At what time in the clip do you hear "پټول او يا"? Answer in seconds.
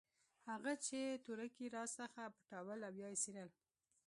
2.37-3.07